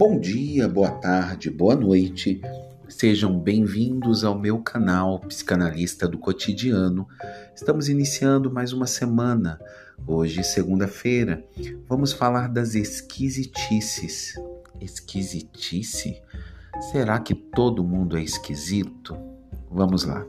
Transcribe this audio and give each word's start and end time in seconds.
Bom 0.00 0.18
dia, 0.18 0.66
boa 0.66 0.92
tarde, 0.92 1.50
boa 1.50 1.76
noite. 1.76 2.40
Sejam 2.88 3.38
bem-vindos 3.38 4.24
ao 4.24 4.34
meu 4.34 4.58
canal 4.60 5.20
Psicanalista 5.20 6.08
do 6.08 6.16
Cotidiano. 6.16 7.06
Estamos 7.54 7.90
iniciando 7.90 8.50
mais 8.50 8.72
uma 8.72 8.86
semana. 8.86 9.60
Hoje, 10.06 10.42
segunda-feira, 10.42 11.44
vamos 11.86 12.14
falar 12.14 12.48
das 12.48 12.74
esquisitices. 12.74 14.36
Esquisitice? 14.80 16.22
Será 16.90 17.20
que 17.20 17.34
todo 17.34 17.84
mundo 17.84 18.16
é 18.16 18.22
esquisito? 18.22 19.14
Vamos 19.70 20.04
lá. 20.04 20.26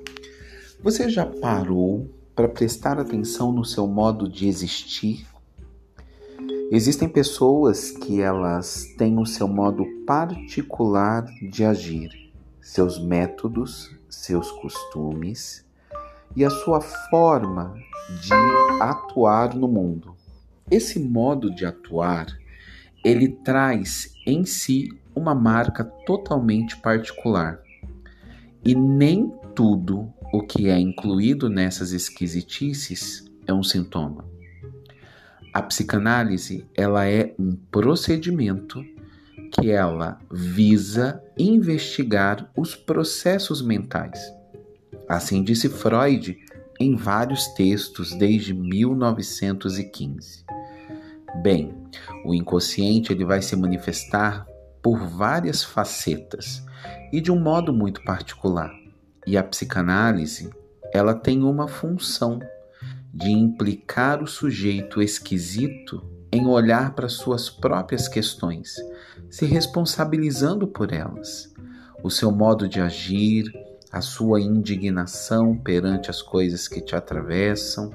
Você 0.83 1.09
já 1.09 1.25
parou 1.25 2.13
para 2.35 2.49
prestar 2.49 2.99
atenção 2.99 3.53
no 3.53 3.63
seu 3.63 3.87
modo 3.87 4.27
de 4.27 4.49
existir 4.49 5.25
Existem 6.73 7.09
pessoas 7.09 7.91
que 7.91 8.21
elas 8.21 8.85
têm 8.97 9.19
o 9.19 9.25
seu 9.25 9.45
modo 9.45 9.85
particular 10.07 11.25
de 11.51 11.65
agir, 11.65 12.31
seus 12.61 12.97
métodos, 12.97 13.93
seus 14.07 14.49
costumes 14.53 15.65
e 16.33 16.45
a 16.45 16.49
sua 16.49 16.79
forma 16.79 17.75
de 18.21 18.33
atuar 18.81 19.53
no 19.53 19.67
mundo. 19.67 20.15
Esse 20.71 20.97
modo 20.97 21.53
de 21.53 21.65
atuar, 21.65 22.27
ele 23.03 23.27
traz 23.27 24.13
em 24.25 24.45
si 24.45 24.97
uma 25.13 25.35
marca 25.35 25.83
totalmente 25.83 26.77
particular. 26.77 27.59
E 28.63 28.73
nem 28.73 29.29
tudo 29.53 30.09
o 30.31 30.41
que 30.41 30.69
é 30.69 30.79
incluído 30.79 31.49
nessas 31.49 31.91
esquisitices 31.91 33.25
é 33.45 33.53
um 33.53 33.61
sintoma. 33.61 34.23
A 35.53 35.61
psicanálise, 35.61 36.65
ela 36.75 37.05
é 37.09 37.35
um 37.37 37.55
procedimento 37.69 38.85
que 39.51 39.69
ela 39.69 40.17
visa 40.31 41.21
investigar 41.37 42.49
os 42.55 42.73
processos 42.73 43.61
mentais. 43.61 44.21
Assim 45.09 45.43
disse 45.43 45.67
Freud 45.67 46.37
em 46.79 46.95
vários 46.95 47.47
textos 47.49 48.13
desde 48.13 48.53
1915. 48.53 50.45
Bem, 51.41 51.75
o 52.25 52.33
inconsciente 52.33 53.11
ele 53.11 53.25
vai 53.25 53.41
se 53.41 53.55
manifestar 53.57 54.47
por 54.81 54.99
várias 54.99 55.63
facetas 55.63 56.63
e 57.11 57.19
de 57.19 57.29
um 57.29 57.39
modo 57.39 57.73
muito 57.73 58.01
particular. 58.03 58.71
E 59.27 59.37
a 59.37 59.43
psicanálise, 59.43 60.49
ela 60.93 61.13
tem 61.13 61.43
uma 61.43 61.67
função 61.67 62.39
de 63.13 63.29
implicar 63.29 64.23
o 64.23 64.27
sujeito 64.27 65.01
esquisito 65.01 66.03
em 66.31 66.47
olhar 66.47 66.93
para 66.93 67.09
suas 67.09 67.49
próprias 67.49 68.07
questões, 68.07 68.75
se 69.29 69.45
responsabilizando 69.45 70.65
por 70.65 70.93
elas. 70.93 71.53
O 72.03 72.09
seu 72.09 72.31
modo 72.31 72.67
de 72.67 72.79
agir, 72.79 73.51
a 73.91 73.99
sua 73.99 74.39
indignação 74.39 75.57
perante 75.57 76.09
as 76.09 76.21
coisas 76.21 76.67
que 76.67 76.79
te 76.79 76.95
atravessam, 76.95 77.91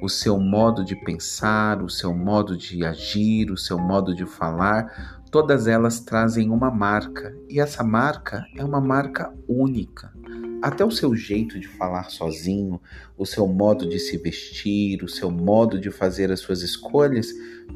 o 0.00 0.08
seu 0.08 0.38
modo 0.38 0.84
de 0.84 0.94
pensar, 0.96 1.82
o 1.82 1.90
seu 1.90 2.14
modo 2.14 2.56
de 2.56 2.84
agir, 2.84 3.50
o 3.50 3.56
seu 3.56 3.78
modo 3.78 4.14
de 4.14 4.24
falar, 4.24 5.20
todas 5.30 5.66
elas 5.66 6.00
trazem 6.00 6.50
uma 6.50 6.70
marca 6.70 7.34
e 7.48 7.58
essa 7.58 7.82
marca 7.82 8.44
é 8.56 8.64
uma 8.64 8.80
marca 8.80 9.32
única. 9.48 10.12
Até 10.62 10.84
o 10.84 10.92
seu 10.92 11.14
jeito 11.16 11.58
de 11.58 11.66
falar 11.66 12.04
sozinho, 12.04 12.80
o 13.18 13.26
seu 13.26 13.48
modo 13.48 13.88
de 13.88 13.98
se 13.98 14.16
vestir, 14.16 15.02
o 15.02 15.08
seu 15.08 15.28
modo 15.28 15.76
de 15.76 15.90
fazer 15.90 16.30
as 16.30 16.38
suas 16.38 16.62
escolhas, 16.62 17.28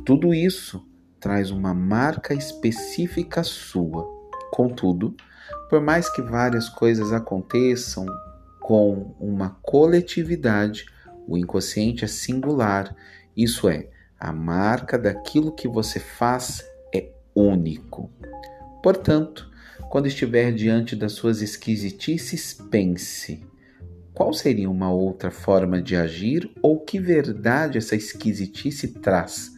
tudo 0.05 0.33
isso 0.33 0.87
traz 1.19 1.51
uma 1.51 1.75
marca 1.75 2.33
específica 2.33 3.43
sua. 3.43 4.07
Contudo, 4.53 5.17
por 5.69 5.81
mais 5.81 6.09
que 6.09 6.23
várias 6.23 6.69
coisas 6.69 7.13
aconteçam 7.13 8.07
com 8.61 9.17
uma 9.19 9.59
coletividade, 9.63 10.87
o 11.27 11.37
inconsciente 11.37 12.05
é 12.05 12.09
singular, 12.09 12.95
isso 13.37 13.69
é, 13.69 13.89
a 14.19 14.33
marca 14.33 14.97
daquilo 14.97 15.51
que 15.53 15.67
você 15.67 15.99
faz 15.99 16.65
é 16.95 17.11
único. 17.35 18.11
Portanto, 18.81 19.51
quando 19.89 20.07
estiver 20.07 20.53
diante 20.53 20.97
das 20.97 21.13
suas 21.13 21.41
esquisitices, 21.43 22.55
pense: 22.71 23.45
qual 24.13 24.33
seria 24.33 24.71
uma 24.71 24.91
outra 24.91 25.31
forma 25.31 25.81
de 25.81 25.95
agir 25.95 26.51
ou 26.63 26.81
que 26.81 26.99
verdade 26.99 27.79
essa 27.79 27.95
esquisitice 27.95 28.89
traz 28.89 29.53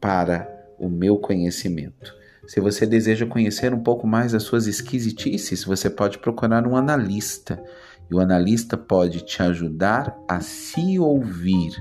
para 0.00 0.48
o 0.78 0.88
meu 0.88 1.16
conhecimento? 1.16 2.14
Se 2.46 2.60
você 2.60 2.84
deseja 2.84 3.24
conhecer 3.24 3.72
um 3.72 3.82
pouco 3.82 4.06
mais 4.06 4.32
das 4.32 4.42
suas 4.42 4.66
esquisitices, 4.66 5.64
você 5.64 5.88
pode 5.88 6.18
procurar 6.18 6.66
um 6.66 6.76
analista. 6.76 7.62
E 8.10 8.14
o 8.14 8.20
analista 8.20 8.76
pode 8.76 9.22
te 9.22 9.42
ajudar 9.42 10.14
a 10.28 10.40
se 10.40 10.98
ouvir, 10.98 11.72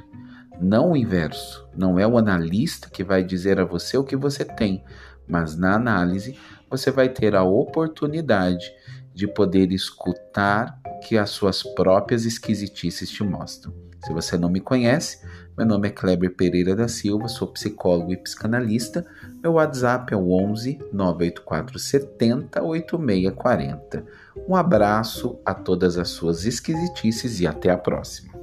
não 0.61 0.91
o 0.91 0.97
inverso. 0.97 1.67
Não 1.75 1.99
é 1.99 2.07
o 2.07 2.17
analista 2.17 2.89
que 2.89 3.03
vai 3.03 3.23
dizer 3.23 3.59
a 3.59 3.65
você 3.65 3.97
o 3.97 4.03
que 4.05 4.15
você 4.15 4.45
tem, 4.45 4.81
mas 5.27 5.57
na 5.57 5.75
análise 5.75 6.37
você 6.73 6.89
vai 6.89 7.07
ter 7.07 7.35
a 7.35 7.43
oportunidade 7.43 8.73
de 9.13 9.27
poder 9.27 9.71
escutar 9.71 10.81
que 11.03 11.15
as 11.19 11.29
suas 11.29 11.61
próprias 11.61 12.25
esquisitices 12.25 13.11
te 13.11 13.23
mostram. 13.23 13.71
Se 14.03 14.11
você 14.11 14.39
não 14.39 14.49
me 14.49 14.59
conhece, 14.59 15.19
meu 15.55 15.67
nome 15.67 15.89
é 15.89 15.91
Kleber 15.91 16.35
Pereira 16.35 16.75
da 16.75 16.87
Silva, 16.87 17.27
sou 17.27 17.47
psicólogo 17.49 18.11
e 18.11 18.17
psicanalista. 18.17 19.05
Meu 19.43 19.53
WhatsApp 19.53 20.15
é 20.15 20.17
o 20.17 20.31
11 20.31 20.79
984 20.91 21.77
70 21.77 22.63
8640. 22.63 24.03
Um 24.49 24.55
abraço 24.55 25.39
a 25.45 25.53
todas 25.53 25.99
as 25.99 26.09
suas 26.09 26.43
esquisitices 26.43 27.39
e 27.39 27.45
até 27.45 27.69
a 27.69 27.77
próxima. 27.77 28.33